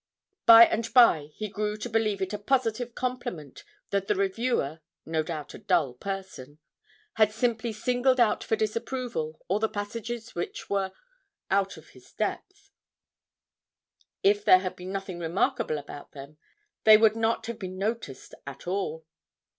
By 0.47 0.65
and 0.65 0.91
by 0.95 1.29
he 1.35 1.47
grew 1.47 1.77
to 1.77 1.87
believe 1.87 2.23
it 2.23 2.33
a 2.33 2.39
positive 2.39 2.95
compliment 2.95 3.63
that 3.91 4.07
the 4.07 4.15
reviewer 4.15 4.79
(no 5.05 5.21
doubt 5.21 5.53
a 5.53 5.59
dull 5.59 5.93
person) 5.93 6.57
had 7.17 7.31
simply 7.31 7.71
singled 7.71 8.19
out 8.19 8.43
for 8.43 8.55
disapproval 8.55 9.39
all 9.47 9.59
the 9.59 9.69
passages 9.69 10.33
which 10.33 10.71
were 10.71 10.91
out 11.51 11.77
of 11.77 11.89
his 11.89 12.11
depth 12.13 12.71
if 14.23 14.43
there 14.43 14.57
had 14.57 14.75
been 14.75 14.91
nothing 14.91 15.19
remarkable 15.19 15.77
about 15.77 16.13
them, 16.13 16.39
they 16.83 16.97
would 16.97 17.15
not 17.15 17.45
have 17.45 17.59
been 17.59 17.77
noticed 17.77 18.33
at 18.47 18.65
all. 18.65 19.05